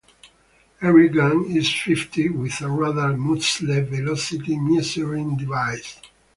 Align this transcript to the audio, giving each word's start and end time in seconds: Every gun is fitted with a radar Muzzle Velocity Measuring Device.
Every 0.81 1.09
gun 1.09 1.45
is 1.45 1.71
fitted 1.71 2.35
with 2.35 2.59
a 2.61 2.69
radar 2.71 3.15
Muzzle 3.15 3.83
Velocity 3.85 4.57
Measuring 4.57 5.37
Device. 5.37 5.97